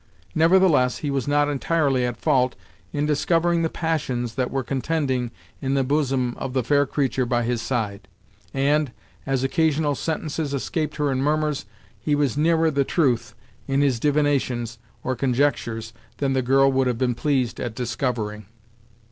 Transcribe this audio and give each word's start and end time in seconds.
Nevertheless 0.33 0.97
he 1.05 1.11
was 1.11 1.27
not 1.27 1.47
entirely 1.47 2.07
at 2.07 2.17
fault 2.17 2.55
in 2.91 3.05
discovering 3.05 3.61
the 3.61 3.69
passions 3.69 4.33
that 4.33 4.49
were 4.49 4.63
contending 4.63 5.29
in 5.61 5.75
the 5.75 5.83
bosom 5.83 6.33
of 6.39 6.53
the 6.53 6.63
fair 6.63 6.87
creature 6.87 7.23
by 7.23 7.43
his 7.43 7.61
side, 7.61 8.07
and, 8.51 8.91
as 9.27 9.43
occasional 9.43 9.93
sentences 9.93 10.55
escaped 10.55 10.95
her 10.95 11.11
in 11.11 11.21
murmurs, 11.21 11.67
he 11.99 12.15
was 12.15 12.35
nearer 12.35 12.71
the 12.71 12.83
truth, 12.83 13.35
in 13.67 13.81
his 13.81 13.99
divinations, 13.99 14.79
or 15.03 15.15
conjectures, 15.15 15.93
than 16.17 16.33
the 16.33 16.41
girl 16.41 16.71
would 16.71 16.87
have 16.87 16.97
been 16.97 17.13
pleased 17.13 17.59
at 17.59 17.75
discovering. 17.75 18.47